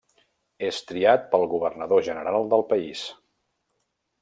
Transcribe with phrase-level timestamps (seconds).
[0.69, 3.07] És triat pel governador general del país.